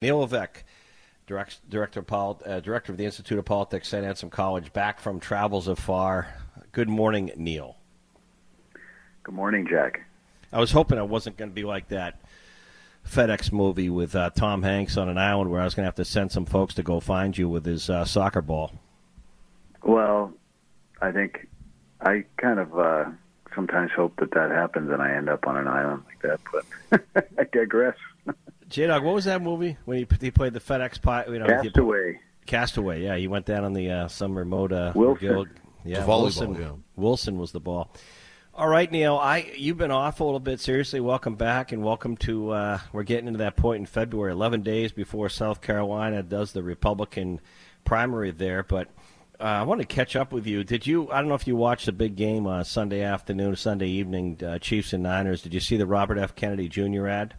[0.00, 0.62] Neil Levesque,
[1.26, 4.04] direct, director, of uh, director of the Institute of Politics, St.
[4.04, 6.32] Anselm College, back from travels afar.
[6.70, 7.76] Good morning, Neil.
[9.24, 10.02] Good morning, Jack.
[10.52, 12.20] I was hoping I wasn't going to be like that
[13.08, 15.96] FedEx movie with uh, Tom Hanks on an island where I was going to have
[15.96, 18.70] to send some folks to go find you with his uh, soccer ball.
[19.82, 20.32] Well,
[21.02, 21.48] I think
[22.00, 23.06] I kind of uh,
[23.52, 27.26] sometimes hope that that happens and I end up on an island like that, but
[27.36, 27.96] I digress.
[28.68, 31.30] J Dog, what was that movie when he, he played the FedEx pilot?
[31.30, 32.20] You know, Castaway.
[32.46, 33.16] Castaway, yeah.
[33.16, 34.72] He went down on the uh, some remote.
[34.72, 35.50] Uh, Wilson.
[35.84, 36.54] yeah, Wilson.
[36.54, 36.72] Yeah.
[36.96, 37.90] Wilson was the ball.
[38.54, 39.16] All right, Neil.
[39.16, 40.60] I you've been off a little bit.
[40.60, 42.50] Seriously, welcome back and welcome to.
[42.50, 46.62] Uh, we're getting into that point in February, eleven days before South Carolina does the
[46.62, 47.40] Republican
[47.84, 48.62] primary there.
[48.62, 48.88] But
[49.40, 50.64] uh, I want to catch up with you.
[50.64, 51.10] Did you?
[51.10, 54.58] I don't know if you watched the big game uh, Sunday afternoon, Sunday evening, uh,
[54.58, 55.40] Chiefs and Niners.
[55.40, 56.34] Did you see the Robert F.
[56.34, 57.06] Kennedy Jr.
[57.06, 57.34] ad?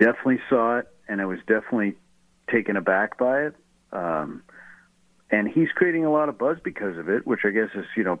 [0.00, 1.94] Definitely saw it, and I was definitely
[2.50, 3.54] taken aback by it.
[3.92, 4.42] Um,
[5.30, 8.02] and he's creating a lot of buzz because of it, which I guess is you
[8.02, 8.18] know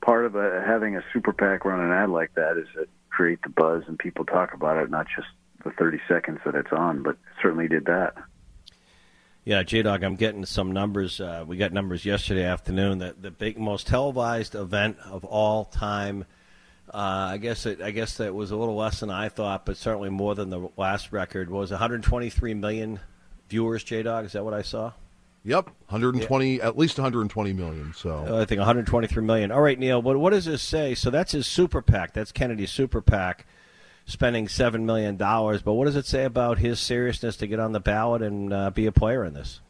[0.00, 3.40] part of a, having a super PAC run an ad like that is to create
[3.42, 5.28] the buzz and people talk about it, not just
[5.64, 8.14] the 30 seconds that it's on, but certainly did that.
[9.44, 11.20] Yeah, J Dog, I'm getting some numbers.
[11.20, 16.24] Uh, we got numbers yesterday afternoon that the big, most televised event of all time
[16.92, 19.76] uh, I guess it, I guess that was a little less than I thought, but
[19.76, 21.48] certainly more than the last record.
[21.48, 22.98] Was 123 million
[23.48, 23.84] viewers?
[23.84, 24.92] J Dog, is that what I saw?
[25.44, 26.66] Yep, 120, yeah.
[26.66, 27.94] at least 120 million.
[27.94, 29.52] So uh, I think 123 million.
[29.52, 30.02] All right, Neil.
[30.02, 30.94] What what does this say?
[30.94, 32.12] So that's his super PAC.
[32.12, 33.46] That's Kennedy's super PAC,
[34.04, 35.62] spending seven million dollars.
[35.62, 38.70] But what does it say about his seriousness to get on the ballot and uh,
[38.70, 39.60] be a player in this?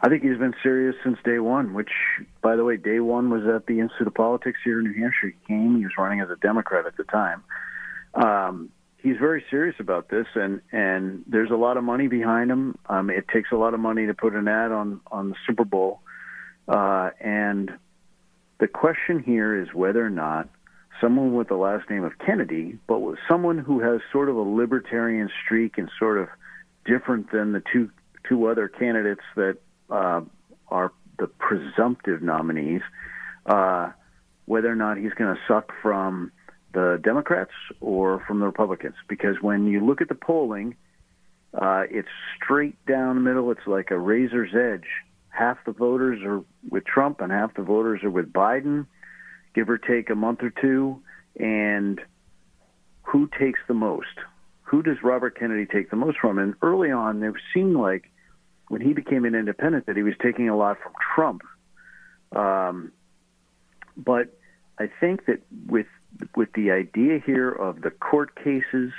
[0.00, 1.90] I think he's been serious since day one, which,
[2.40, 5.28] by the way, day one was at the Institute of Politics here in New Hampshire.
[5.28, 7.42] He came, he was running as a Democrat at the time.
[8.14, 8.70] Um,
[9.02, 12.78] he's very serious about this, and, and there's a lot of money behind him.
[12.88, 15.64] Um, it takes a lot of money to put an ad on, on the Super
[15.64, 16.00] Bowl.
[16.68, 17.72] Uh, and
[18.60, 20.48] the question here is whether or not
[21.00, 24.42] someone with the last name of Kennedy, but with someone who has sort of a
[24.42, 26.28] libertarian streak and sort of
[26.84, 27.90] different than the two
[28.28, 29.56] two other candidates that
[29.90, 30.20] uh,
[30.68, 32.82] are the presumptive nominees,
[33.46, 33.90] uh,
[34.46, 36.32] whether or not he's going to suck from
[36.72, 38.94] the Democrats or from the Republicans.
[39.08, 40.76] Because when you look at the polling,
[41.54, 43.50] uh, it's straight down the middle.
[43.50, 44.86] It's like a razor's edge.
[45.30, 48.86] Half the voters are with Trump and half the voters are with Biden,
[49.54, 51.00] give or take a month or two.
[51.38, 52.00] And
[53.02, 54.06] who takes the most?
[54.62, 56.38] Who does Robert Kennedy take the most from?
[56.38, 58.10] And early on, it seemed like
[58.68, 61.42] when he became an independent that he was taking a lot from Trump.
[62.34, 62.92] Um,
[63.96, 64.38] but
[64.78, 65.86] I think that with
[66.36, 68.92] with the idea here of the court cases,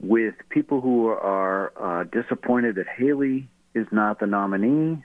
[0.00, 5.02] with people who are uh, disappointed that Haley is not the nominee,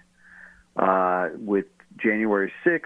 [0.75, 1.65] uh, with
[1.97, 2.81] January 6th,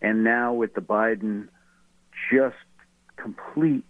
[0.00, 1.48] and now with the Biden
[2.30, 2.56] just
[3.16, 3.84] complete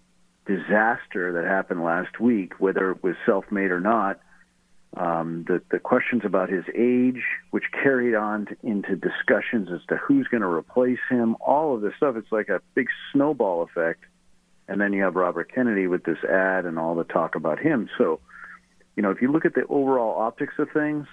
[0.47, 4.21] disaster that happened last week, whether it was self made or not,
[4.97, 9.97] um, the, the questions about his age, which carried on to, into discussions as to
[9.97, 14.05] who's going to replace him, all of this stuff, it's like a big snowball effect.
[14.69, 17.91] And then you have Robert Kennedy with this ad and all the talk about him.
[17.99, 18.21] So,
[18.97, 21.07] you know, if you look at the overall optics of things,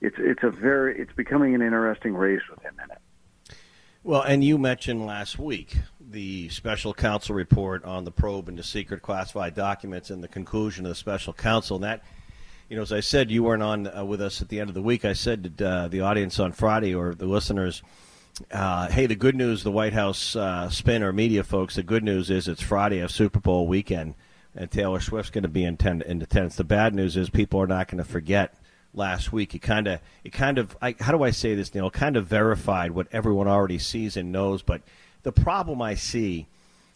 [0.00, 3.56] it's it's a very it's becoming an interesting race with him in it.
[4.02, 9.02] Well, and you mentioned last week the special counsel report on the probe into secret
[9.02, 12.02] classified documents and the conclusion of the special counsel, and that
[12.70, 14.74] you know, as I said, you weren't on uh, with us at the end of
[14.74, 15.04] the week.
[15.04, 17.82] I said to uh, the audience on Friday or the listeners,
[18.52, 22.04] uh, hey, the good news, the White House uh, spin or media folks, the good
[22.04, 24.14] news is it's Friday of Super Bowl weekend,
[24.54, 26.20] and Taylor Swift's going to be in, ten- in.
[26.20, 28.54] The bad news is people are not going to forget
[28.94, 29.52] last week.
[29.52, 31.90] It kind of, it kind of, I, how do I say this, Neil?
[31.90, 34.62] Kind of verified what everyone already sees and knows.
[34.62, 34.82] But
[35.24, 36.46] the problem I see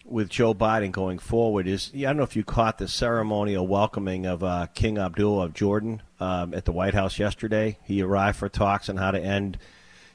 [0.04, 4.26] with Joe Biden going forward is I don't know if you caught the ceremonial welcoming
[4.26, 7.78] of uh, King Abdullah of Jordan um, at the White House yesterday.
[7.84, 9.58] He arrived for talks on how to end,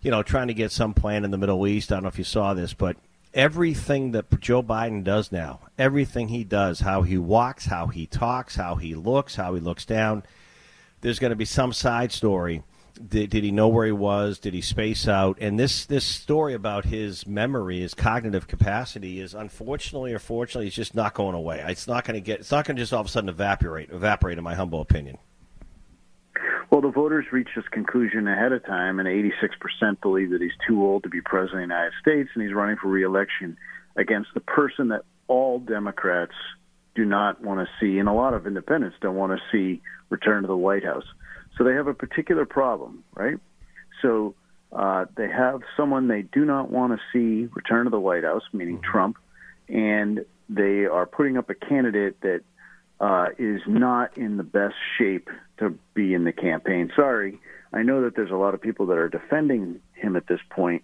[0.01, 1.91] you know, trying to get some plan in the Middle East.
[1.91, 2.97] I don't know if you saw this, but
[3.33, 8.55] everything that Joe Biden does now, everything he does, how he walks, how he talks,
[8.55, 10.23] how he looks, how he looks down,
[11.01, 12.63] there's going to be some side story
[13.07, 14.39] did, did he know where he was?
[14.39, 15.37] Did he space out?
[15.39, 20.75] And this this story about his memory, his cognitive capacity, is unfortunately or fortunately, it's
[20.75, 21.63] just not going away.
[21.67, 22.41] It's not going to get.
[22.41, 23.89] It's not going to just all of a sudden evaporate.
[23.91, 25.17] Evaporate, in my humble opinion.
[26.71, 30.83] Well, the voters reached this conclusion ahead of time, and 86% believe that he's too
[30.83, 33.57] old to be president of the United States, and he's running for reelection
[33.95, 36.33] against the person that all Democrats
[36.93, 40.43] do not want to see, and a lot of independents don't want to see return
[40.43, 41.05] to the White House.
[41.59, 43.37] So they have a particular problem, right?
[44.01, 44.33] So
[44.71, 48.43] uh, they have someone they do not want to see return to the White House,
[48.53, 48.91] meaning mm-hmm.
[48.91, 49.17] Trump,
[49.67, 52.41] and they are putting up a candidate that
[53.01, 56.91] uh, is not in the best shape to be in the campaign.
[56.95, 57.37] Sorry,
[57.73, 60.83] I know that there's a lot of people that are defending him at this point.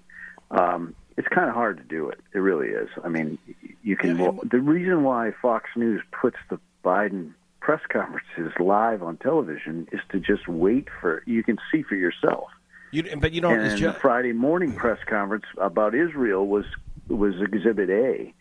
[0.51, 2.19] Um, it's kind of hard to do it.
[2.33, 2.89] It really is.
[3.01, 3.38] I mean,
[3.81, 4.18] you can.
[4.44, 7.31] The reason why Fox News puts the Biden
[7.66, 12.48] press conferences live on television is to just wait for you can see for yourself.
[12.92, 13.60] You, but you don't.
[13.60, 13.96] And just...
[13.96, 16.66] the Friday morning press conference about Israel was
[17.08, 18.34] was Exhibit A,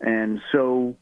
[0.00, 0.96] and so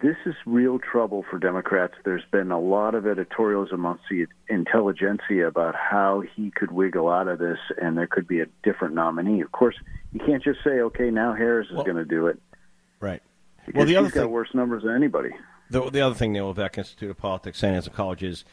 [0.00, 1.94] this is real trouble for Democrats.
[2.04, 7.26] There's been a lot of editorials amongst the intelligentsia about how he could wiggle out
[7.26, 9.40] of this, and there could be a different nominee.
[9.40, 9.74] Of course,
[10.12, 12.40] you can't just say, "Okay, now Harris is well, going to do it."
[13.00, 13.22] Right.
[13.66, 15.30] Because well, the other thing, got worse numbers than anybody.
[15.70, 17.74] The, the other thing, Neil Levesque, Institute of Politics, St.
[17.74, 18.44] Anne's College, is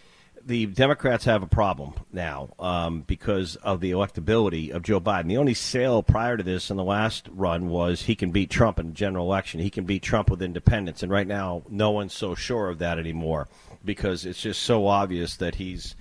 [0.45, 5.27] the Democrats have a problem now um, because of the electability of Joe Biden.
[5.27, 8.79] The only sale prior to this in the last run was he can beat Trump
[8.79, 9.59] in the general election.
[9.59, 11.03] He can beat Trump with independents.
[11.03, 13.47] and right now no one's so sure of that anymore
[13.83, 15.95] because it's just so obvious that he's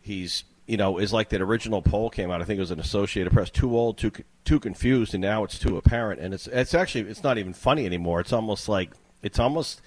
[0.00, 2.40] he's you know is like that original poll came out.
[2.40, 3.50] I think it was an Associated Press.
[3.50, 4.12] Too old, too
[4.44, 6.20] too confused, and now it's too apparent.
[6.20, 8.20] And it's it's actually it's not even funny anymore.
[8.20, 8.90] It's almost like
[9.22, 9.80] it's almost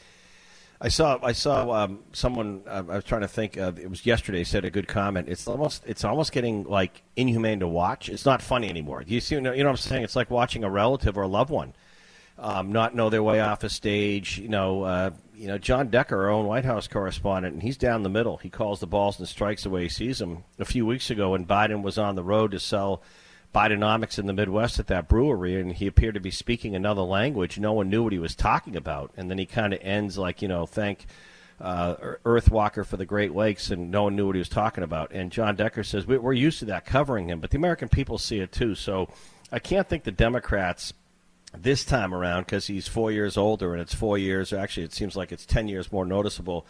[0.79, 2.61] I saw I saw um, someone.
[2.67, 3.57] Uh, I was trying to think.
[3.57, 4.43] Uh, it was yesterday.
[4.43, 5.27] Said a good comment.
[5.27, 8.09] It's almost it's almost getting like inhumane to watch.
[8.09, 9.03] It's not funny anymore.
[9.05, 10.03] You see, you know, you know what I'm saying?
[10.03, 11.73] It's like watching a relative or a loved one
[12.39, 14.37] um, not know their way off a stage.
[14.37, 18.03] You know, uh, you know Jon Decker, our own White House correspondent, and he's down
[18.03, 18.37] the middle.
[18.37, 20.43] He calls the balls and strikes the way he sees them.
[20.59, 23.01] A few weeks ago, when Biden was on the road to sell
[23.53, 27.57] Bidenomics in the Midwest at that brewery, and he appeared to be speaking another language.
[27.57, 30.41] No one knew what he was talking about, and then he kind of ends like,
[30.41, 31.05] you know, thank
[31.59, 35.11] uh, Earthwalker for the Great Lakes, and no one knew what he was talking about.
[35.11, 38.39] And Jon Decker says we're used to that covering him, but the American people see
[38.39, 38.75] it too.
[38.75, 39.09] So
[39.51, 40.93] I can't think the Democrats
[41.57, 44.53] this time around because he's four years older, and it's four years.
[44.53, 46.67] Actually, it seems like it's ten years more noticeable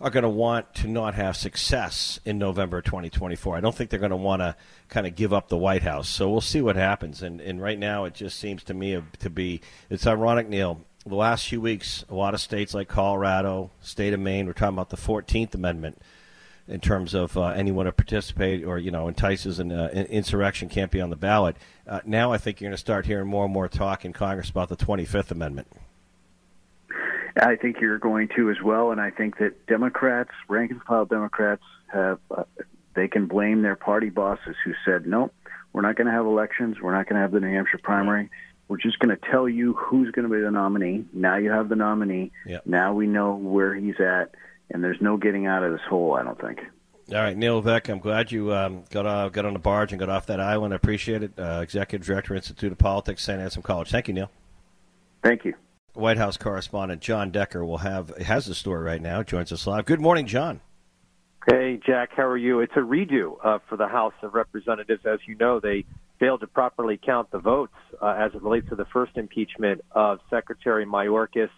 [0.00, 3.56] are going to want to not have success in November 2024.
[3.56, 4.54] I don't think they're going to want to
[4.88, 6.08] kind of give up the White House.
[6.08, 7.22] So we'll see what happens.
[7.22, 9.60] And, and right now, it just seems to me to be
[9.90, 10.80] it's ironic, Neil.
[11.04, 14.74] The last few weeks, a lot of states like Colorado, state of Maine, we're talking
[14.74, 16.00] about the 14th Amendment
[16.68, 20.90] in terms of uh, anyone to participate or you know entices an uh, insurrection can't
[20.90, 21.56] be on the ballot.
[21.86, 24.50] Uh, now I think you're going to start hearing more and more talk in Congress
[24.50, 25.68] about the 25th Amendment.
[27.40, 31.04] I think you're going to as well, and I think that Democrats, rank and file
[31.04, 32.44] Democrats, have uh,
[32.94, 35.30] they can blame their party bosses who said, "No,
[35.72, 36.80] we're not going to have elections.
[36.80, 38.30] We're not going to have the New Hampshire primary.
[38.66, 41.04] We're just going to tell you who's going to be the nominee.
[41.12, 42.32] Now you have the nominee.
[42.46, 42.66] Yep.
[42.66, 44.34] Now we know where he's at,
[44.70, 46.14] and there's no getting out of this hole.
[46.14, 46.60] I don't think."
[47.10, 49.98] All right, Neil Levesque, I'm glad you um, got on, got on the barge and
[49.98, 50.74] got off that island.
[50.74, 51.32] I appreciate it.
[51.38, 53.40] Uh, Executive Director, Institute of Politics, St.
[53.40, 53.90] Anselm College.
[53.90, 54.30] Thank you, Neil.
[55.22, 55.54] Thank you.
[55.94, 59.22] White House correspondent Jon Decker will have has the story right now.
[59.22, 59.84] Joins us live.
[59.84, 60.60] Good morning, Jon.
[61.50, 62.10] Hey, Jack.
[62.14, 62.60] How are you?
[62.60, 65.06] It's a redo uh, for the House of Representatives.
[65.06, 65.84] As you know, they
[66.20, 70.18] failed to properly count the votes uh, as it relates to the first impeachment of
[70.28, 71.48] Secretary Mayorkas.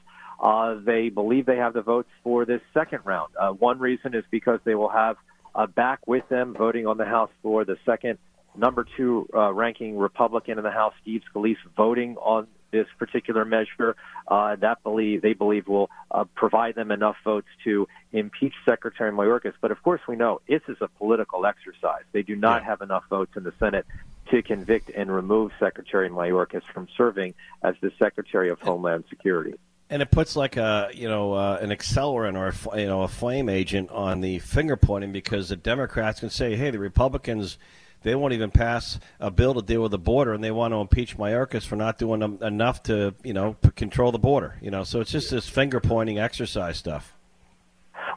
[0.40, 3.32] Uh, they believe they have the votes for this second round.
[3.38, 5.16] Uh, one reason is because they will have
[5.54, 8.18] uh, back with them voting on the House floor the second
[8.56, 13.96] number two uh, ranking Republican in the House, Steve Scalise, voting on this particular measure
[14.28, 19.54] uh, that believe they believe will uh, provide them enough votes to impeach Secretary Mayorkas.
[19.60, 22.02] But of course, we know this is a political exercise.
[22.12, 22.68] They do not yeah.
[22.68, 23.86] have enough votes in the Senate
[24.30, 29.54] to convict and remove Secretary Mayorkas from serving as the Secretary of Homeland Security.
[29.88, 33.08] And it puts like a you know uh, an accelerant or a, you know a
[33.08, 37.58] flame agent on the finger pointing because the Democrats can say, hey, the Republicans
[38.02, 40.78] they won't even pass a bill to deal with the border, and they want to
[40.78, 44.56] impeach Mayorkas for not doing enough to, you know, control the border.
[44.60, 47.14] You know, so it's just this finger pointing exercise stuff.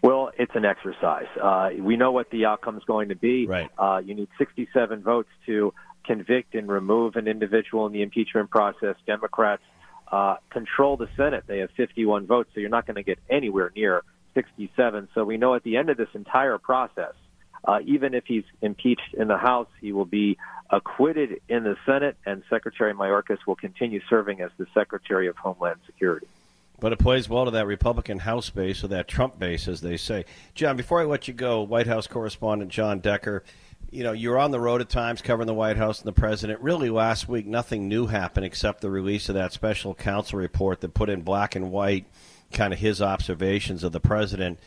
[0.01, 1.27] Well, it's an exercise.
[1.41, 3.45] Uh, we know what the outcome is going to be.
[3.45, 3.69] Right.
[3.77, 5.73] Uh, you need 67 votes to
[6.05, 8.95] convict and remove an individual in the impeachment process.
[9.05, 9.63] Democrats
[10.11, 11.45] uh, control the Senate.
[11.47, 15.09] They have 51 votes, so you're not going to get anywhere near 67.
[15.13, 17.13] So we know at the end of this entire process,
[17.65, 20.37] uh, even if he's impeached in the House, he will be
[20.69, 25.79] acquitted in the Senate, and Secretary Mayorkas will continue serving as the Secretary of Homeland
[25.85, 26.27] Security.
[26.79, 29.95] But it plays well to that Republican House base or that Trump base, as they
[29.95, 30.25] say.
[30.53, 33.43] Jon, before I let you go, White House correspondent Jon Decker,
[33.89, 36.59] you know, you're on the road at times covering the White House and the president.
[36.61, 40.95] Really, last week, nothing new happened except the release of that special counsel report that
[40.95, 42.05] put in black and white
[42.51, 44.59] kind of his observations of the president.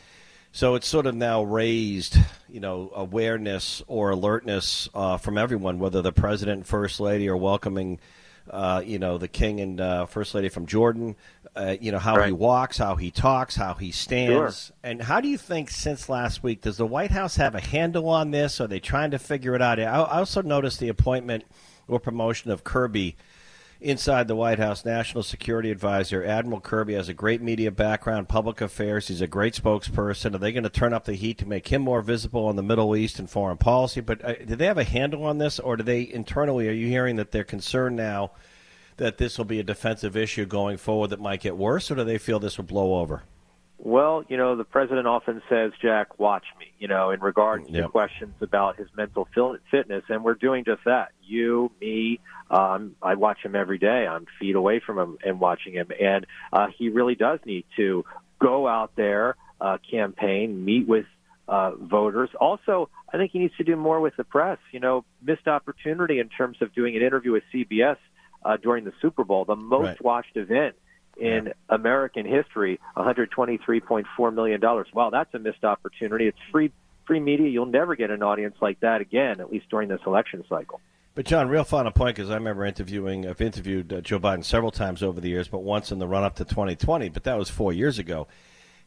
[0.57, 2.17] So it's sort of now raised,
[2.49, 7.37] you know, awareness or alertness uh, from everyone, whether the president and first lady are
[7.37, 7.99] welcoming,
[8.49, 11.15] uh, you know, the king and uh, first lady from Jordan,
[11.55, 12.25] uh, you know, how right.
[12.25, 14.65] he walks, how he talks, how he stands.
[14.65, 14.75] Sure.
[14.81, 18.09] And how do you think since last week, does the White House have a handle
[18.09, 18.59] on this?
[18.59, 19.79] Are they trying to figure it out?
[19.79, 21.43] I I also noticed the appointment
[21.87, 23.15] or promotion of Kirby
[23.79, 28.61] inside the White House, National Security Advisor Admiral Kirby has a great media background, public
[28.61, 29.07] affairs.
[29.07, 30.35] He's a great spokesperson.
[30.35, 32.63] Are they going to turn up the heat to make him more visible on the
[32.63, 34.01] Middle East and foreign policy?
[34.01, 36.67] But uh, do they have a handle on this, or do they internally?
[36.67, 38.31] Are you hearing that they're concerned now
[38.97, 42.03] that this will be a defensive issue going forward that might get worse, or do
[42.03, 43.23] they feel this will blow over?
[43.79, 47.71] Well, you know, the president often says, Jack, watch me, you know, in regard to
[47.71, 47.91] Yep.
[47.91, 49.27] questions about his mental
[49.69, 50.03] fitness.
[50.09, 51.11] And we're doing just that.
[51.23, 52.19] You, me,
[52.49, 54.07] um, I watch him every day.
[54.07, 55.91] I'm feet away from him and watching him.
[56.01, 58.03] And uh, he really does need to
[58.39, 61.05] go out there, uh, campaign, meet with
[61.47, 62.29] uh, voters.
[62.39, 64.57] Also, I think he needs to do more with the press.
[64.71, 67.97] You know, missed opportunity in terms of doing an interview with CBS
[68.43, 70.01] uh, during the Super Bowl, the most Right.
[70.03, 70.75] watched event
[71.19, 74.61] in American history, $123.4 million.
[74.93, 76.27] Wow, that's a missed opportunity.
[76.27, 76.71] It's free
[77.05, 77.47] free media.
[77.47, 80.81] You'll never get an audience like that again, at least during this election cycle.
[81.15, 83.27] But Jon, real final point because I remember interviewing.
[83.27, 86.23] I've interviewed uh, Joe Biden several times over the years, but once in the run
[86.23, 87.09] up to 2020.
[87.09, 88.27] But that was four years ago.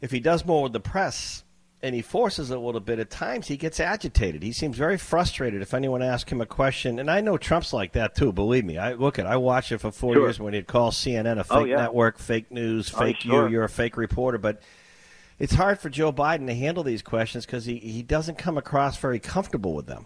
[0.01, 1.45] If he does more with the press
[1.83, 4.43] and he forces it a little bit, at times he gets agitated.
[4.43, 6.99] He seems very frustrated if anyone asks him a question.
[6.99, 8.33] And I know Trump's like that too.
[8.33, 8.77] Believe me.
[8.79, 9.27] I look at.
[9.27, 10.23] I watched it for four Sure.
[10.27, 11.77] years when he'd call CNN a fake Oh, yeah.
[11.77, 13.47] network, fake news, Oh, fake sure.
[13.47, 13.53] you.
[13.55, 14.61] You're a fake reporter, but.
[15.39, 18.99] It's hard for Joe Biden to handle these questions because he, he doesn't come across
[18.99, 20.05] very comfortable with them.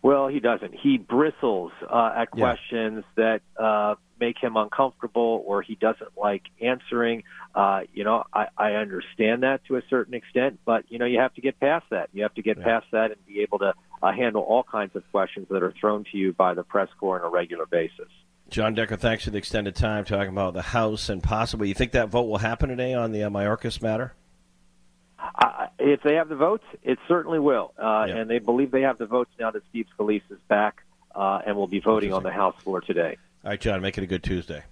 [0.00, 0.74] Well, he doesn't.
[0.76, 2.40] He bristles uh, at Yeah.
[2.54, 7.22] questions that uh, make him uncomfortable or he doesn't like answering.
[7.54, 11.18] Uh, you know, I, I understand that to a certain extent, but, you know, you
[11.20, 12.10] have to get past that.
[12.12, 12.64] You have to get Yeah.
[12.64, 16.04] past that and be able to uh, handle all kinds of questions that are thrown
[16.12, 18.08] to you by the press corps on a regular basis.
[18.48, 21.68] Jon Decker, thanks for the extended time talking about the House and possibly.
[21.68, 24.14] You think that vote will happen today on the uh, Mayorkas matter?
[25.18, 27.74] I, if they have the votes, it certainly will.
[27.78, 28.16] Uh, Yeah.
[28.16, 30.82] And they believe they have the votes now that Steve Scalise is back
[31.14, 33.16] uh, and will be voting on the House floor today.
[33.48, 34.62] All right, Jon, make it a good Tuesday.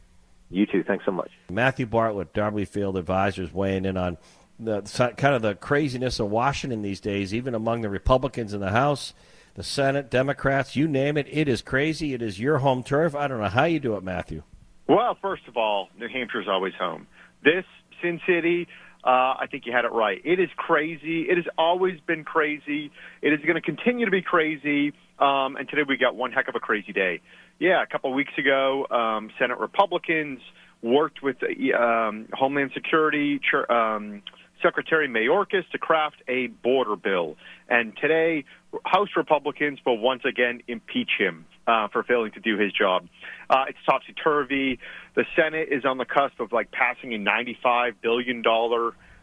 [0.50, 0.85] You too.
[0.87, 1.30] Thanks so much.
[1.49, 4.18] Matthew Bartlett, Darby Field Advisors, weighing in on
[4.61, 4.83] the
[5.16, 9.14] kind of the craziness of Washington these days, even among the Republicans in the House,
[9.54, 11.26] the Senate, Democrats, you name it.
[11.30, 12.12] It is crazy.
[12.12, 13.14] It is your home turf.
[13.14, 14.42] I don't know how you do it, Matthew.
[14.87, 17.06] Well, first of all, New Hampshire's always home.
[17.42, 17.64] This
[18.02, 18.68] Sin City,
[19.04, 20.21] uh, I think you had it right.
[20.23, 21.23] It is crazy.
[21.23, 22.90] It has always been crazy.
[23.23, 24.92] It is going to continue to be crazy.
[25.18, 27.23] Um, and today we got one heck of a crazy day.
[27.59, 30.41] Yeah, a couple of weeks ago, um, Senate Republicans
[30.83, 31.37] worked with
[31.75, 34.23] um, Homeland Security um,
[34.63, 37.37] Secretary Mayorkas to craft a border bill.
[37.69, 38.45] And today,
[38.85, 43.07] House Republicans will once again impeach him uh, for failing to do his job.
[43.49, 44.79] Uh, it's topsy turvy.
[45.15, 48.43] The Senate is on the cusp of like passing a $95 billion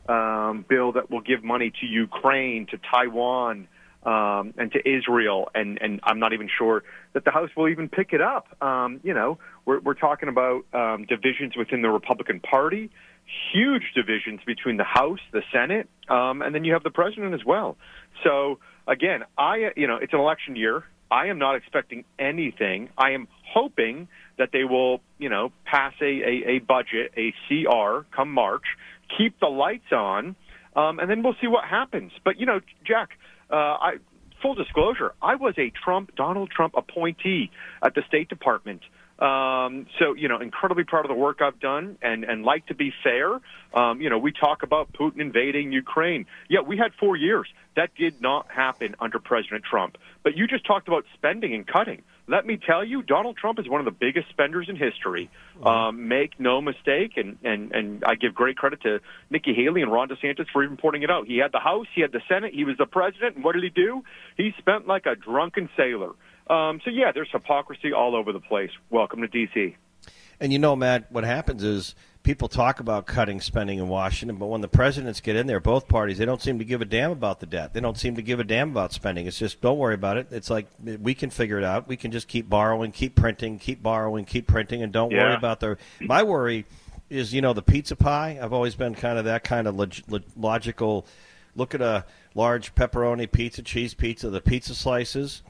[0.09, 3.67] um, bill that will give money to Ukraine, to Taiwan,
[4.05, 5.49] um, and to Israel.
[5.55, 6.83] And, and I'm not even sure
[7.13, 8.61] that the House will even pick it up.
[8.61, 12.89] Um, you know, we're, we're talking about um, divisions within the Republican Party,
[13.53, 17.45] huge divisions between the House, the Senate, um, and then you have the president as
[17.45, 17.77] well.
[18.23, 20.83] So again, I you know it's an election year.
[21.09, 22.89] I am not expecting anything.
[22.97, 24.07] I am hoping
[24.37, 28.63] that they will you know pass a a, a budget, a CR, come March,
[29.17, 30.35] keep the lights on,
[30.75, 32.11] um, and then we'll see what happens.
[32.23, 33.09] But you know, Jack,
[33.49, 33.91] uh, I.
[34.41, 37.49] Full disclosure, I was a Trump, Donald Trump appointee
[37.81, 38.81] at the State Department.
[39.17, 42.75] Um, so, you know, incredibly proud of the work I've done and, and like to
[42.75, 43.39] be fair.
[43.73, 46.25] Um, you know, we talk about Putin invading Ukraine.
[46.49, 47.47] Yeah, we had four years.
[47.77, 49.97] That did not happen under President Trump.
[50.23, 52.01] But you just talked about spending and cutting.
[52.25, 55.29] Let me tell you, Donald Trump is one of the biggest spenders in history.
[55.61, 59.91] Um, make no mistake, and, and, and I give great credit to Nikki Haley and
[59.91, 61.27] Ron DeSantis for even pointing it out.
[61.27, 63.63] He had the House, he had the Senate, he was the president, and what did
[63.63, 64.03] he do?
[64.37, 66.11] He spent like a drunken sailor.
[66.47, 68.71] Um, so yeah, there's hypocrisy all over the place.
[68.89, 69.75] Welcome to DC.
[70.39, 74.47] And you know, Matt, what happens is people talk about cutting spending in Washington, but
[74.47, 77.11] when the presidents get in there, both parties, they don't seem to give a damn
[77.11, 77.73] about the debt.
[77.73, 79.27] They don't seem to give a damn about spending.
[79.27, 80.27] It's just don't worry about it.
[80.31, 81.87] It's like we can figure it out.
[81.87, 85.59] We can just keep borrowing, keep printing, keep borrowing, keep printing, and don't worry about
[85.59, 85.77] the.
[86.01, 86.65] My worry
[87.09, 88.39] is, you know, the pizza pie.
[88.41, 91.05] I've always been kind of that kind of log- log- logical.
[91.55, 95.43] Look at a large pepperoni pizza, cheese pizza, the pizza slices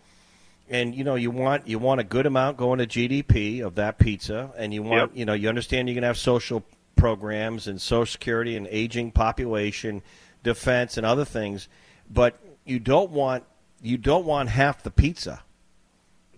[0.69, 3.97] and you know you want you want a good amount going to GDP of that
[3.99, 5.11] pizza, and you want Yep.
[5.13, 6.63] you know you understand you're going to have social
[6.95, 10.01] programs and Social Security and aging population,
[10.43, 11.67] defense and other things,
[12.09, 13.43] but you don't want
[13.81, 15.43] you don't want half the pizza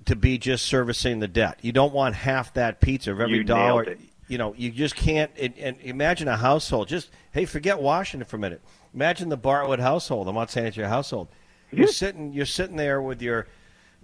[0.05, 1.59] to be just servicing the debt.
[1.61, 3.95] You don't want half that pizza of every You dollar.
[4.27, 5.29] You know, you just can't.
[5.39, 6.87] And, and imagine a household.
[6.87, 8.61] Just hey, forget Washington for a minute.
[8.93, 10.27] Imagine the Bartlett household.
[10.27, 11.27] I'm not saying it's your household.
[11.71, 12.33] You're sitting.
[12.33, 13.45] You're sitting there with your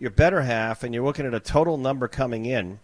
[0.02, 2.80] your better half, and you're looking at a total number coming in,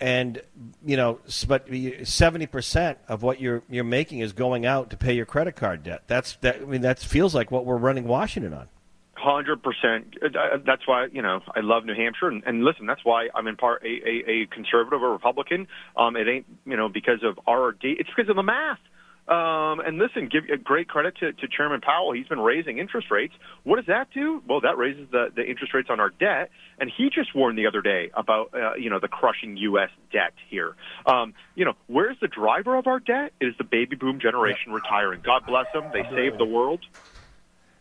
[0.00, 0.42] and
[0.84, 1.68] you know, but
[2.02, 5.84] seventy percent of what you're you're making is going out to pay your credit card
[5.84, 6.02] debt.
[6.08, 6.56] That's that.
[6.56, 8.68] I mean, that feels like what we're running Washington on.
[9.14, 10.16] Hundred percent.
[10.20, 13.46] Uh, That's why you know I love New Hampshire, and, and listen, that's why I'm
[13.46, 15.68] in part a, a, a conservative or Republican.
[15.96, 18.00] Um, it ain't you know because of RRD.
[18.00, 18.80] It's because of the math.
[19.26, 22.12] Um, and listen, give uh, great credit to, to Chairman Powell.
[22.12, 23.32] He's been raising interest rates.
[23.62, 24.42] What does that do?
[24.46, 26.50] Well, that raises the, the interest rates on our debt.
[26.78, 29.88] And he just warned the other day about uh, you know the crushing U.S.
[30.12, 30.74] debt here.
[31.06, 33.32] Um, you know, where's the driver of our debt?
[33.40, 35.20] It is the baby boom generation retiring.
[35.24, 35.84] God bless them.
[35.92, 36.80] They saved the world.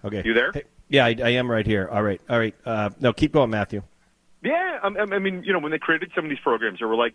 [0.06, 0.52] Okay, You there?
[0.52, 1.88] Hey, yeah, I, I am right here.
[1.92, 2.54] All right, all right.
[2.66, 3.84] Uh, no, keep going, Matthew.
[4.44, 6.96] Yeah, I, I mean, you know, when they created some of these programs, there were
[6.96, 7.14] like,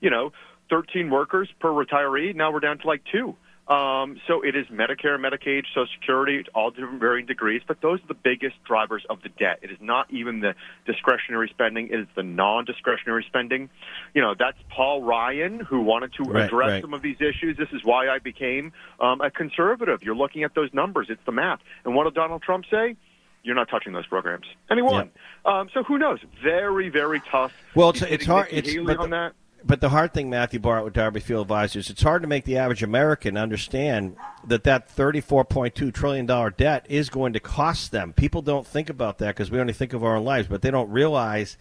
[0.00, 0.32] you know,
[0.70, 2.34] 13 workers per retiree.
[2.34, 3.36] Now we're down to like two.
[3.68, 8.06] Um, so it is Medicare, Medicaid, Social Security, all different varying degrees, but those are
[8.06, 9.58] the biggest drivers of the debt.
[9.60, 10.54] It is not even the
[10.86, 13.68] discretionary spending; it is the non-discretionary spending.
[14.14, 16.82] You know, that's Paul Ryan who wanted to Right, address right.
[16.82, 17.58] some of these issues.
[17.58, 20.02] This is why I became um, a conservative.
[20.02, 21.60] You're looking at those numbers; it's the math.
[21.84, 22.96] And what did Donald Trump say?
[23.42, 24.46] You're not touching those programs.
[24.68, 25.10] And he won.
[25.44, 26.18] Um, so who knows?
[26.42, 27.52] Very, very tough.
[27.74, 28.48] Well, it's, it's hard.
[28.50, 29.34] It's on that.
[29.64, 32.56] But the hard thing, Matthew Bartlett with Darby Field Advisors, it's hard to make the
[32.56, 37.90] average American understand that that thirty-four point two trillion dollar debt is going to cost
[37.90, 38.12] them.
[38.12, 40.70] People don't think about that because we only think of our own lives, but they
[40.70, 41.56] don't realize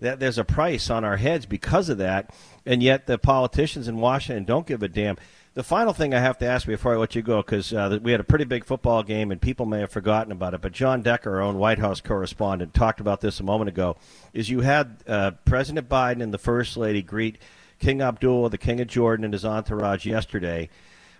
[0.00, 2.34] that there's a price on our heads because of that,
[2.66, 5.16] and yet the politicians in Washington don't give a damn.
[5.54, 8.10] The final thing I have to ask before I let you go, because uh, we
[8.12, 11.02] had a pretty big football game and people may have forgotten about it, but Jon
[11.02, 13.96] Decker, our own White House correspondent, talked about this a moment ago.
[14.32, 17.36] Is you had uh, President Biden and the First Lady greet
[17.78, 20.70] King Abdullah, the King of Jordan, and his entourage yesterday.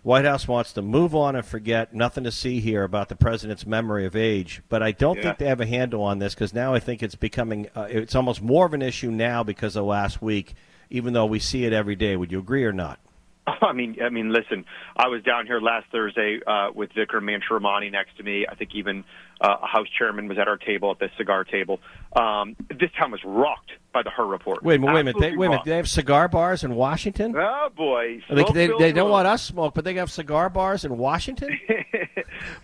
[0.02, 3.66] White House wants to move on and forget nothing to see here about the president's
[3.66, 5.24] memory of age, but I don't Yeah.
[5.24, 8.14] think they have a handle on this because now I think it's becoming uh, it's
[8.14, 10.54] almost more of an issue now because of last week,
[10.88, 12.16] even though we see it every day.
[12.16, 12.98] Would you agree or not?
[13.62, 14.64] I mean, I mean, listen.
[14.96, 18.46] I was down here last Thursday uh, with Vikram Mansharamani next to me.
[18.48, 19.04] I think even
[19.40, 21.80] uh, a House chairman was at our table at the cigar table.
[22.14, 24.62] Um, this town was rocked by the Hur report.
[24.62, 25.64] Wait a minute, wait a minute, they, wait a minute.
[25.64, 27.34] They have cigar bars in Washington?
[27.36, 30.96] Oh boy, They, they, they don't want us smoke, but they have cigar bars in
[30.96, 31.58] Washington.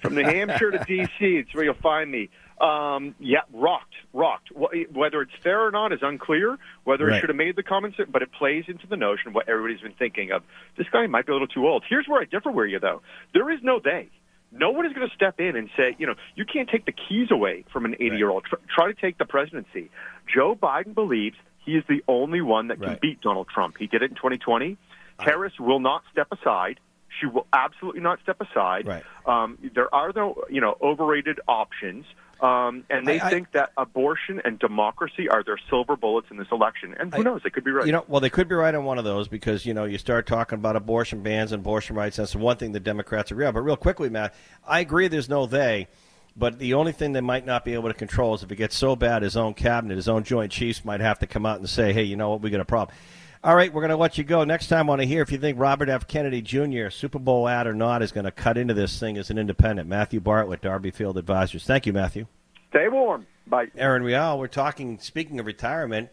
[0.03, 2.31] From New Hampshire to D.C., it's where you'll find me.
[2.61, 4.49] Um, yeah, rocked, rocked.
[4.53, 6.59] Whether it's fair or not is unclear.
[6.85, 7.15] Whether Right.
[7.15, 9.81] he should have made the comments, but it plays into the notion of what everybody's
[9.81, 10.43] been thinking of.
[10.77, 11.85] This guy might be a little too old.
[11.89, 13.03] Here's where I differ with you, though.
[13.33, 14.09] There is no they.
[14.51, 16.93] No one is going to step in and say, you know, you can't take the
[16.93, 18.45] keys away from an 80 year old.
[18.75, 19.91] Try to take the presidency.
[20.33, 23.01] Joe Biden believes he is the only one that can Right.
[23.01, 23.77] beat Donald Trump.
[23.79, 24.79] He did it in 2020.
[25.21, 26.81] Harris will not step aside.
[27.21, 28.87] She will absolutely not step aside.
[28.87, 29.03] Right.
[29.27, 32.05] Um, there are no, you know, overrated options,
[32.41, 36.37] um, and they I- I- think that abortion and democracy are their silver bullets in
[36.37, 36.95] this election.
[36.99, 37.41] And who I- knows?
[37.43, 37.87] They could be right.
[37.87, 39.99] You know, well, they could be right on one of those because you know you
[39.99, 42.17] start talking about abortion bans and abortion rights.
[42.17, 43.55] That's the one thing the Democrats agree on.
[43.55, 44.35] But real quickly, Matt,
[44.67, 45.09] I agree.
[45.09, 45.89] There's no they,
[46.37, 48.77] but the only thing they might not be able to control is if it gets
[48.77, 51.69] so bad, his own cabinet, his own Joint Chiefs might have to come out and
[51.69, 52.43] say, "Hey, you know what?
[52.43, 52.97] We got a problem."
[53.45, 54.43] All right, we're going to let you go.
[54.43, 56.09] Next time, I want to hear if you think Robert F.
[56.09, 59.31] Kennedy Jr., Super Bowl ad or not, is going to cut into this thing as
[59.31, 59.89] an independent.
[59.89, 61.65] Matthew Bartlett, Darby Field Advisors.
[61.65, 62.27] Thank you, Matthew.
[62.71, 63.29] Stay warm.
[63.47, 63.69] Bye.
[63.77, 66.09] Erin Real, we're talking, speaking of retirement,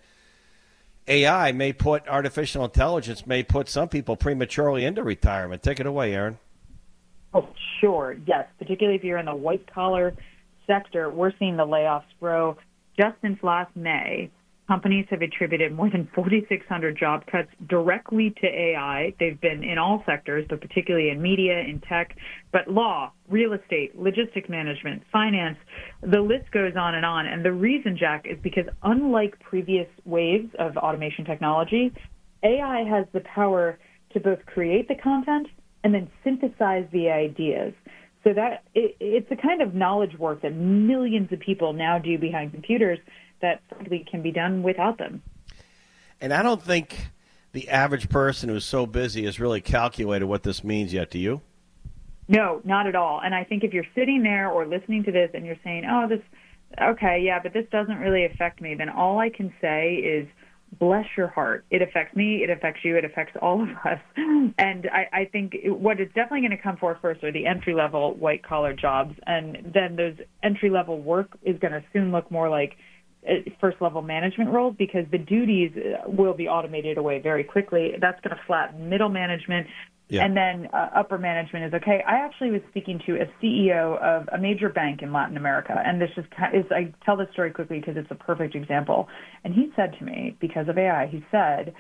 [1.08, 5.64] AI may put, artificial intelligence may put some people prematurely into retirement.
[5.64, 6.38] Take it away, Aaron.
[7.34, 7.50] Oh,
[7.82, 8.18] sure.
[8.28, 10.14] Yes, particularly if you're in the white collar
[10.68, 12.56] sector, we're seeing the layoffs grow.
[12.98, 14.30] Just since last May,
[14.68, 19.14] companies have attributed more than 4,600 job cuts directly to AI.
[19.20, 22.18] They've been in all sectors, but particularly in media, in tech,
[22.52, 25.58] but law, real estate, logistic management, finance,
[26.02, 27.28] the list goes on and on.
[27.28, 31.94] And the reason, Jack, is because unlike previous waves of automation technology,
[32.44, 33.78] AI has the power
[34.14, 35.48] to both create the content
[35.84, 37.74] and then synthesize the ideas.
[38.24, 42.18] So that it, it's the kind of knowledge work that millions of people now do
[42.18, 42.98] behind computers
[43.46, 45.22] that frankly can be done without them.
[46.20, 47.10] And I don't think
[47.52, 51.12] the average person who's so busy has really calculated what this means yet.
[51.12, 51.42] Do you?
[52.28, 53.22] No, not at all.
[53.24, 56.08] And I think if you're sitting there or listening to this and you're saying, "Oh,
[56.08, 56.22] this
[56.82, 60.28] okay, yeah, but this doesn't really affect me," then all I can say is
[60.80, 61.66] bless your heart.
[61.70, 64.00] It affects me, it affects you, it affects all of us.
[64.58, 67.74] And I, I think what is definitely going to come forth first are the entry
[67.74, 69.16] level white collar jobs.
[69.26, 72.78] And then those entry level work is going to soon look more like
[73.60, 77.94] first level management roles because the duties uh, will be automated away very quickly.
[78.00, 79.68] That's going to flatten middle management.
[80.08, 80.24] Yeah.
[80.24, 82.04] And then uh, upper management is okay.
[82.08, 86.00] I actually was speaking to a CEO of a major bank in Latin America, and
[86.00, 89.08] this is, is I tell this story quickly because it's a perfect example.
[89.44, 91.74] And he said to me, because of AI, he said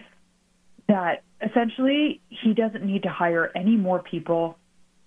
[0.88, 4.58] that essentially he doesn't need to hire any more people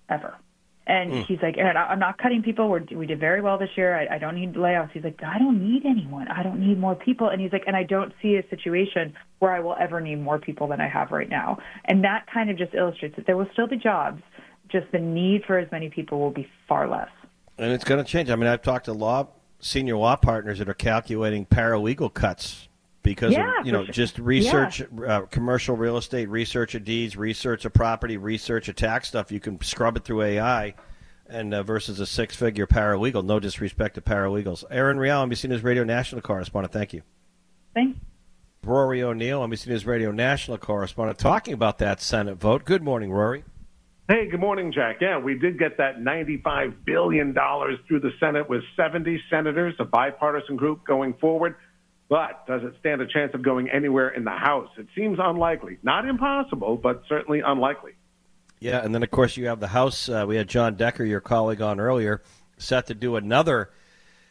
[0.09, 0.37] ever.
[0.88, 1.27] And Mm.
[1.27, 2.68] he's like, Erin, I'm not cutting people.
[2.68, 3.94] We're, we did very well this year.
[3.94, 4.90] I, I don't need layoffs.
[4.92, 6.29] He's like, I don't need anyone.
[6.29, 7.29] I don't need more people.
[7.29, 10.38] And he's like, and I don't see a situation where I will ever need more
[10.38, 11.59] people than I have right now.
[11.85, 14.22] And that kind of just illustrates that there will still be jobs.
[14.68, 17.09] Just the need for as many people will be far less.
[17.59, 18.31] And it's going to change.
[18.31, 19.29] I mean, I've talked to law
[19.61, 22.67] senior law partners that are calculating paralegal cuts
[23.02, 23.92] because Yeah, of you know sure.
[23.92, 29.08] just research uh, commercial real estate, research of deeds, research of property, research of tax
[29.08, 29.30] stuff.
[29.32, 30.74] You can scrub it through AI,
[31.28, 33.24] and uh, versus a six-figure paralegal.
[33.24, 34.64] No disrespect to paralegals.
[34.70, 36.72] Erin Real, NBC News Radio national correspondent.
[36.72, 37.02] Thank you.
[37.74, 37.98] Thanks.
[38.64, 42.64] Rory O'Neill, NBC News Radio national correspondent, talking about that Senate vote.
[42.64, 43.44] Good morning, Rory.
[44.08, 44.96] Hey, good morning, Jack.
[45.02, 50.56] Yeah, we did get that $95 billion through the Senate with 70 senators, a bipartisan
[50.56, 51.56] group going forward.
[52.09, 54.71] But does it stand a chance of going anywhere in the House?
[54.79, 55.79] It seems unlikely.
[55.83, 57.92] Not impossible, but certainly unlikely.
[58.61, 60.09] Yeah, and then of course you have the House.
[60.09, 62.23] Uh, we had Jon Decker, your colleague, on earlier,
[62.57, 63.71] set to do another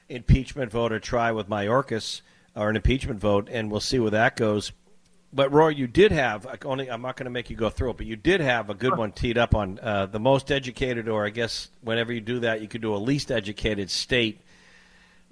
[0.09, 2.21] impeachment vote or try with Mayorkas
[2.55, 4.71] or an impeachment vote, and we'll see where that goes.
[5.31, 6.89] But Rory, you did have only.
[6.89, 8.97] I'm not going to make you go through it, but you did have a good
[8.97, 12.61] one teed up on uh, the most educated, or I guess whenever you do that,
[12.61, 14.41] you could do a least educated state.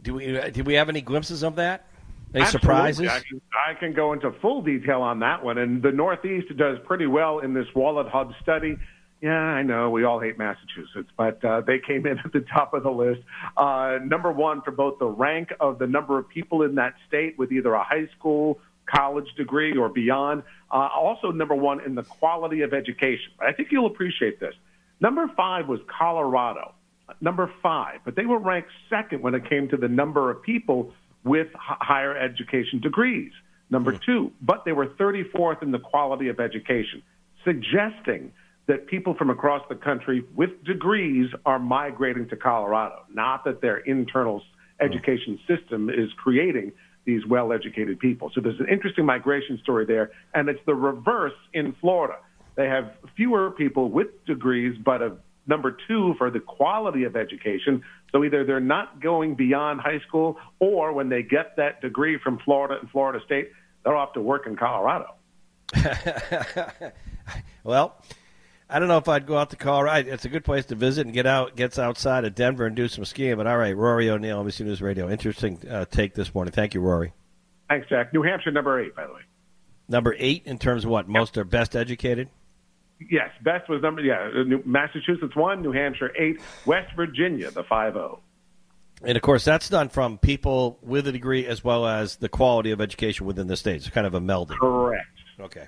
[0.01, 0.37] Do we?
[0.37, 1.87] uh, Did we have any glimpses of that?
[2.33, 2.67] Any Absolutely.
[2.67, 3.07] surprises?
[3.07, 5.57] I can, I can go into full detail on that one.
[5.57, 8.77] And the Northeast does pretty well in this WalletHub study.
[9.21, 12.73] Yeah, I know we all hate Massachusetts, but uh, they came in at the top
[12.73, 13.21] of the list.
[13.55, 17.37] Uh, number one for both the rank of the number of people in that state
[17.39, 20.43] with either a high school, college degree, or beyond.
[20.71, 23.31] Uh, also, number one in the quality of education.
[23.39, 24.53] I think you'll appreciate this.
[24.99, 26.73] Number five was Colorado.
[27.21, 30.91] Number five, but they were ranked second when it came to the number of people
[31.25, 33.31] with h- higher education degrees.
[33.69, 34.05] Number mm.
[34.05, 37.01] two, but they were 34th in the quality of education,
[37.43, 38.31] suggesting
[38.67, 43.77] that people from across the country with degrees are migrating to Colorado, not that their
[43.77, 44.43] internal s-
[44.81, 44.85] mm.
[44.85, 46.71] education system is creating
[47.05, 48.31] these well educated people.
[48.33, 52.17] So there's an interesting migration story there, and it's the reverse in Florida.
[52.55, 57.83] They have fewer people with degrees, but a number two for the quality of education.
[58.11, 62.39] So either they're not going beyond high school, or when they get that degree from
[62.39, 63.51] Florida and Florida State,
[63.83, 65.15] they're off to work in Colorado.
[67.63, 68.01] well,
[68.69, 70.11] I don't know if I'd go out to Colorado.
[70.11, 72.87] It's a good place to visit and get out, gets outside of Denver and do
[72.87, 73.37] some skiing.
[73.37, 75.09] But all right, Rory O'Neill, NBC News Radio.
[75.09, 76.51] Interesting uh, take this morning.
[76.51, 77.13] Thank you, Rory.
[77.69, 78.13] Thanks, Jack.
[78.13, 79.21] New Hampshire, number eight, by the way.
[79.87, 82.29] Number eight in terms of what most are best educated.
[82.99, 84.29] Yes, best was number yeah.
[84.33, 88.21] uh, New, Massachusetts one, New Hampshire eight, West Virginia the five zero.
[89.03, 92.71] And of course, that's done from people with a degree as well as the quality
[92.71, 93.75] of education within the state.
[93.75, 94.57] It's kind of a melding.
[94.57, 95.07] Correct.
[95.39, 95.67] Okay.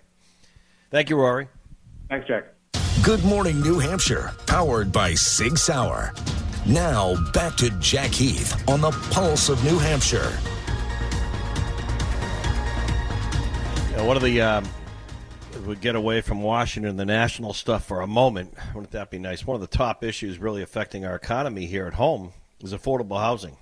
[0.89, 1.49] Thank you, Rory.
[2.09, 2.45] Thanks, Jack.
[3.03, 6.13] Good morning, New Hampshire, powered by Sig Sauer.
[6.65, 10.31] Now, back to Jack Heath on the Pulse of New Hampshire.
[13.91, 14.65] You know, one of the um,
[15.53, 18.53] if we get away from Washington, the national stuff for a moment.
[18.73, 19.45] Wouldn't that be nice?
[19.45, 22.31] One of the top issues really affecting our economy here at home
[22.61, 23.57] is affordable housing,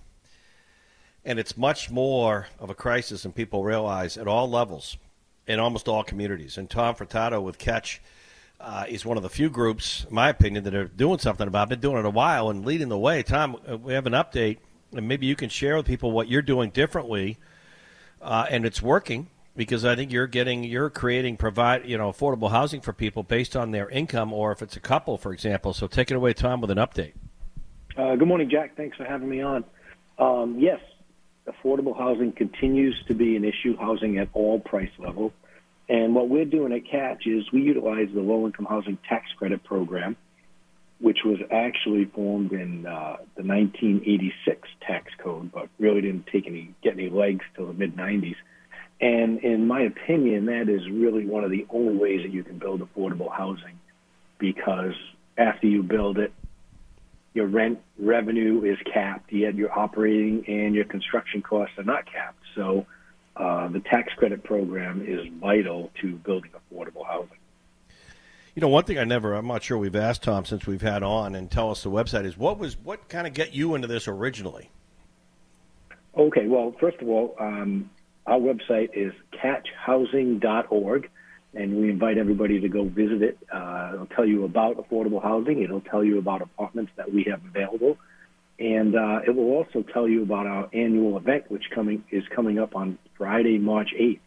[1.24, 4.98] and it's much more of a crisis than people realize at all levels,
[5.48, 6.58] in almost all communities.
[6.58, 8.02] And Tom Furtado with Catch.
[8.58, 11.68] Uh, is one of the few groups, in my opinion, that are doing something about
[11.68, 11.70] it.
[11.72, 13.22] Been doing it a while and leading the way.
[13.22, 14.60] Tom, uh, we have an update,
[14.94, 17.38] and maybe you can share with people what you're doing differently,
[18.22, 22.52] uh, and it's working because I think you're getting you're creating provide you know affordable
[22.52, 25.74] housing for people based on their income or if it's a couple, for example.
[25.74, 27.14] So take it away, Tom, with an update.
[27.98, 28.76] Uh, good morning, Jack.
[28.76, 29.64] Thanks for having me on.
[30.20, 30.80] Um, yes,
[31.48, 35.32] affordable housing continues to be an issue, housing at all price levels.
[35.88, 39.64] And what we're doing at Catch is we utilize the Low Income Housing Tax Credit
[39.64, 40.18] Program,
[41.00, 46.74] which was actually formed in uh, the 1986 tax code, but really didn't take any
[46.82, 48.36] get any legs till the mid 90s.
[49.02, 52.58] And in my opinion, that is really one of the only ways that you can
[52.58, 53.80] build affordable housing,
[54.38, 54.94] because
[55.38, 56.32] after you build it,
[57.34, 62.40] your rent revenue is capped, yet your operating and your construction costs are not capped.
[62.56, 62.86] So
[63.36, 67.38] uh, the tax credit program is vital to building affordable housing.
[68.56, 71.04] You know, one thing I never, I'm not sure we've asked Tom since we've had
[71.04, 73.90] on and tell us the website is what was, what kind of get you into
[73.90, 74.70] this originally?
[76.18, 77.90] Okay, well, first of all, um,
[78.26, 81.10] our website is catchhousing.org,
[81.54, 83.38] and we invite everybody to go visit it.
[83.54, 85.62] Uh, it'll tell you about affordable housing.
[85.62, 87.98] It'll tell you about apartments that we have available,
[88.60, 92.58] and uh, it will also tell you about our annual event, which coming is coming
[92.58, 94.20] up on Friday, March 8th.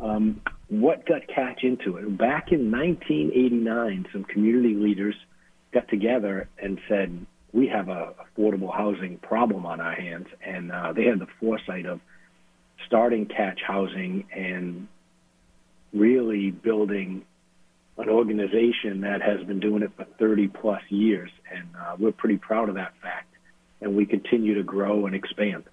[0.00, 2.16] Um, what got Catch into it?
[2.16, 5.14] Back in 1989, some community leaders
[5.72, 10.92] got together and said, "We have a affordable housing problem on our hands," and uh,
[10.92, 12.00] they had the foresight of
[12.86, 14.88] starting Catch Housing and
[15.92, 17.24] really building
[17.98, 22.38] an organization that has been doing it for 30 plus years, and uh, we're pretty
[22.38, 23.26] proud of that fact.
[23.82, 25.64] And we continue to grow and expand.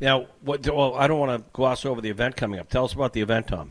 [0.00, 0.66] Now, what?
[0.66, 2.68] Well, I don't want to gloss over the event coming up.
[2.68, 3.70] Tell us about the event, Tom.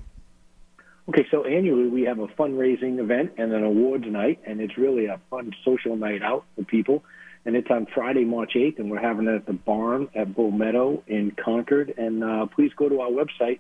[1.10, 5.06] Okay, so annually we have a fundraising event and an awards night, and it's really
[5.06, 7.04] a fun social night out for people.
[7.46, 10.52] And it's on Friday, March 8th, and we're having it at the barn at Bull
[10.52, 11.94] Meadow in Concord.
[11.98, 13.60] And uh, please go to our website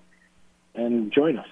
[0.75, 1.47] and join us.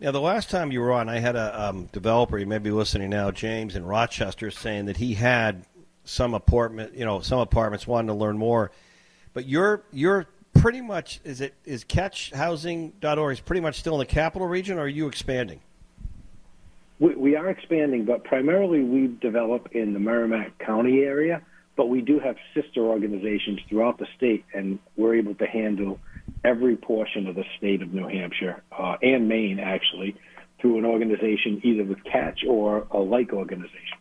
[0.00, 2.70] Now, the last time you were on, I had a um, developer, you may be
[2.70, 5.64] listening now, James in Rochester, saying that he had
[6.04, 8.72] some apartment, you know, some apartments wanting to learn more.
[9.32, 14.06] But you're you're pretty much is it is catchhousing.org is pretty much still in the
[14.06, 15.60] capital region, or are you expanding?
[17.02, 21.42] We, we are expanding, but primarily we develop in the Merrimack County area.
[21.74, 25.98] But we do have sister organizations throughout the state, and we're able to handle
[26.44, 30.14] every portion of the state of New Hampshire uh, and Maine, actually,
[30.60, 33.98] through an organization either with Catch or a like organization.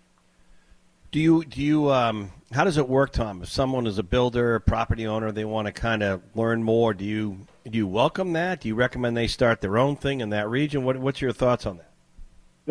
[1.11, 3.41] Do you do you um, how does it work, Tom?
[3.41, 7.05] If someone is a builder, property owner, they want to kind of learn more, do
[7.05, 8.61] you do you welcome that?
[8.61, 10.83] Do you recommend they start their own thing in that region?
[10.83, 11.90] What, what's your thoughts on that?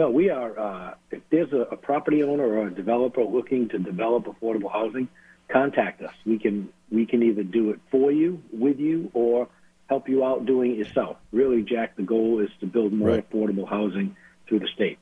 [0.00, 0.58] No, we are.
[0.58, 5.08] Uh, if there's a, a property owner or a developer looking to develop affordable housing,
[5.48, 6.14] contact us.
[6.24, 9.46] We can we can either do it for you, with you, or
[9.90, 11.18] help you out doing it yourself.
[11.32, 13.30] Really, Jack, the goal is to build more Right.
[13.30, 14.16] affordable housing
[14.48, 14.98] through the state.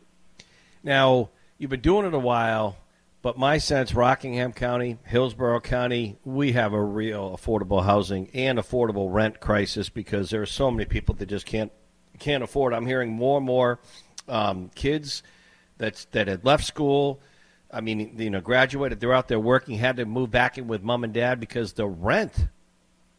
[0.83, 2.77] Now you've been doing it a while,
[3.23, 9.15] but my sense, Rockingham County, Hillsborough County, we have a real affordable housing and affordable
[9.15, 11.71] rent crisis because there are so many people that just can't
[12.19, 12.75] can't afford.
[12.75, 13.79] I'm hearing more and more
[14.29, 15.23] um, kids
[15.79, 17.21] that's that had left school.
[17.71, 19.01] I mean, you know, graduated.
[19.01, 19.77] They're out there working.
[19.79, 22.49] Had to move back in with mom and dad because the rent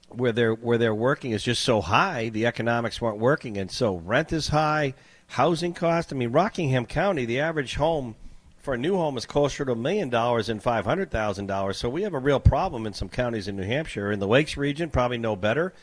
[0.10, 2.30] where they're where they're working is just so high.
[2.30, 4.94] The economics weren't working, and so rent is high.
[5.28, 6.12] Housing cost.
[6.12, 8.16] I mean, Rockingham County, the average home
[8.58, 11.78] for a new home is closer to a million dollars than five hundred thousand dollars.
[11.78, 14.12] So we have a real problem in some counties in New Hampshire.
[14.12, 15.74] In the Lakes region, probably no better.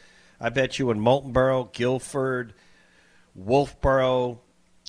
[0.40, 2.52] I bet you in Moultonborough, Gilford,
[3.38, 4.38] Wolfeboro,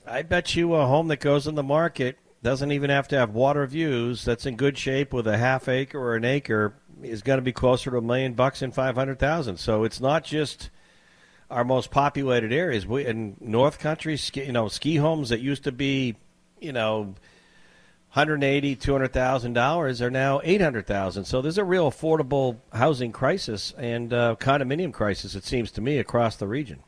[0.09, 3.31] I bet you a home that goes on the market doesn't even have to have
[3.31, 4.23] water views.
[4.23, 7.51] That's in good shape with a half acre or an acre is going to be
[7.51, 9.57] closer to a million bucks and five hundred thousand.
[9.57, 10.69] So it's not just
[11.49, 12.85] our most populated areas.
[12.85, 16.15] We in North Country, ski, you know, ski homes that used to be,
[16.59, 17.15] you know,
[18.13, 21.25] 180 200,000 dollars are now 800,000.
[21.25, 25.99] So there's a real affordable housing crisis and uh, condominium crisis it seems to me
[25.99, 26.79] across the region.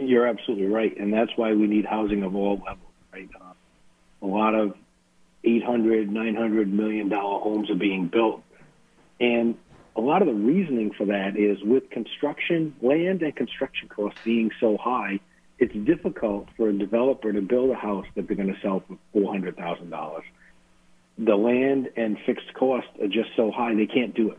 [0.00, 2.92] You're absolutely right, and that's why we need housing of all levels.
[3.12, 3.52] Right, uh,
[4.22, 4.74] a lot of
[5.42, 8.42] 800, 900 million dollar homes are being built,
[9.18, 9.56] and
[9.96, 14.52] a lot of the reasoning for that is with construction, land and construction costs being
[14.60, 15.18] so high,
[15.58, 18.96] it's difficult for a developer to build a house that they're going to sell for
[19.12, 20.24] four hundred thousand dollars.
[21.18, 24.38] The land and fixed costs are just so high they can't do it.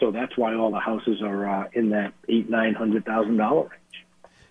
[0.00, 3.68] So that's why all the houses are uh, in that eight nine hundred thousand dollar
[3.68, 4.05] range.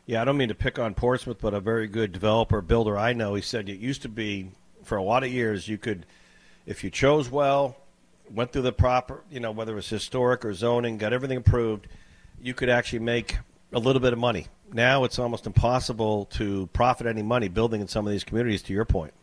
[0.06, 3.14] Yeah, I don't mean to pick on Portsmouth, but a very good developer builder I
[3.14, 3.34] know.
[3.34, 4.52] He said it used to be
[4.84, 6.06] for a lot of years you could,
[6.66, 7.76] if you chose well,
[8.32, 11.88] went through the proper, you know, whether it was historic or zoning, got everything approved,
[12.42, 13.38] you could actually make
[13.74, 14.48] a little bit of money.
[14.72, 18.62] Now it's almost impossible to profit any money building in some of these communities.
[18.64, 19.14] To your point,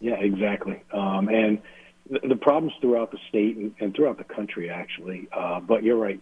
[0.00, 0.82] Yeah, exactly.
[0.92, 1.60] Um, and
[2.08, 5.28] the, the problems throughout the state and, and throughout the country, actually.
[5.32, 6.20] Uh, but you're right.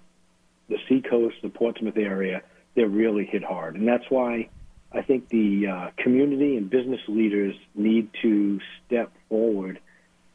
[0.69, 2.43] The seacoast, the Portsmouth area,
[2.79, 3.75] they're really hit hard.
[3.75, 4.49] And that's why
[4.93, 9.81] I think the uh, community and business leaders need to step forward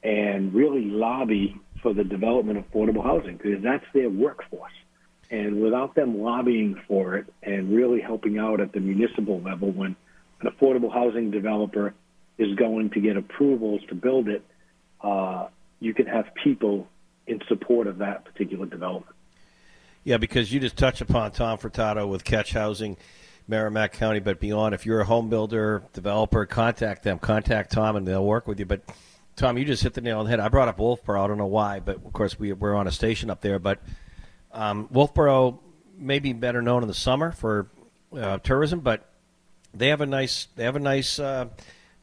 [0.03, 4.73] and really lobby for the development of affordable housing because that's their workforce.
[5.31, 9.95] And without them lobbying for it and really helping out at the municipal level when
[10.41, 11.93] an affordable housing developer
[12.37, 14.43] is going to get approvals to build it,
[15.01, 15.47] uh,
[15.79, 16.87] you can have people
[17.25, 19.12] in support of that particular development.
[20.03, 22.97] Yeah, because you just touch upon Tom Furtado with Catch Housing,
[23.47, 24.75] Merrimack County, but beyond.
[24.75, 27.19] If you're a home builder, developer, contact them.
[27.19, 28.65] Contact Tom, and they'll work with you.
[28.65, 28.81] But
[29.37, 30.41] Tom, you just hit the nail on the head.
[30.41, 31.23] I brought up Wolfeboro.
[31.23, 33.59] I don't know why, but of course we, we're on a station up there.
[33.59, 33.79] But
[34.51, 35.59] um, Wolfeboro
[35.97, 37.67] may be better known in the summer for
[38.13, 39.09] uh, tourism, but
[39.73, 41.47] they have a nice they have a nice uh,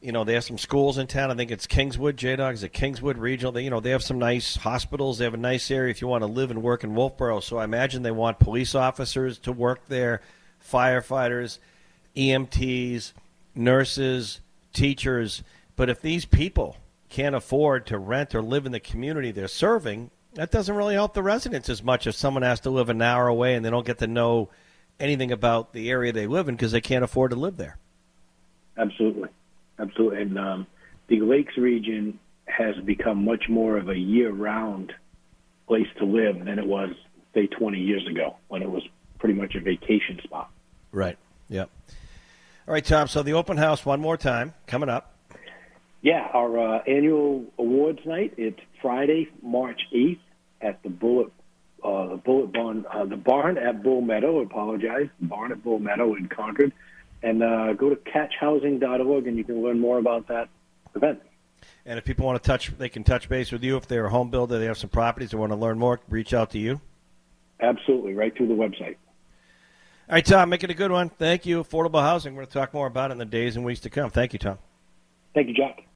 [0.01, 1.31] you know they have some schools in town.
[1.31, 3.51] I think it's Kingswood J Dogs at Kingswood Regional.
[3.51, 5.17] They, you know they have some nice hospitals.
[5.17, 7.41] They have a nice area if you want to live and work in Wolfeboro.
[7.43, 10.21] So I imagine they want police officers to work there,
[10.67, 11.59] firefighters,
[12.15, 13.13] EMTs,
[13.55, 14.41] nurses,
[14.73, 15.43] teachers.
[15.75, 16.77] But if these people
[17.09, 21.13] can't afford to rent or live in the community they're serving, that doesn't really help
[21.13, 23.85] the residents as much if someone has to live an hour away and they don't
[23.85, 24.49] get to know
[24.99, 27.77] anything about the area they live in because they can't afford to live there.
[28.77, 29.29] Absolutely,
[29.81, 30.21] absolutely.
[30.21, 30.67] And um,
[31.07, 34.93] the Lakes region has become much more of a year-round
[35.67, 36.89] place to live than it was,
[37.33, 38.83] say, 20 years ago when it was
[39.19, 40.51] pretty much a vacation spot.
[40.91, 41.17] Right.
[41.49, 41.69] Yep.
[42.67, 43.07] All right, Tom.
[43.07, 45.15] So the open house one more time coming up.
[46.01, 48.33] Yeah, our uh, annual awards night.
[48.37, 50.21] It's Friday, March eighth
[50.59, 51.31] at the Bullet,
[51.83, 54.41] uh, the Bullet Barn, uh, the barn at Bull Meadow.
[54.41, 56.71] Apologize, barn at Bull Meadow in Concord,
[57.23, 60.49] and uh, go to catchhousing.org and you can learn more about that
[60.95, 61.21] event.
[61.85, 63.77] And if people want to touch, they can touch base with you.
[63.77, 66.33] If they're a home builder, they have some properties, they want to learn more, reach
[66.33, 66.81] out to you.
[67.59, 68.95] Absolutely, right through the website.
[70.09, 71.09] All right, Tom, make it a good one.
[71.09, 71.63] Thank you.
[71.63, 72.33] Affordable housing.
[72.33, 74.09] We're going to talk more about it in the days and weeks to come.
[74.09, 74.57] Thank you, Tom.
[75.33, 75.83] Thank you, Jack.